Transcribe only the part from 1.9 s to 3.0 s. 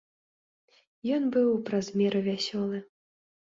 меру вясёлы.